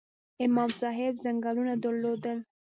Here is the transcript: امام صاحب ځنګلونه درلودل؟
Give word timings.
امام 0.45 0.69
صاحب 0.81 1.13
ځنګلونه 1.23 1.73
درلودل؟ 1.83 2.37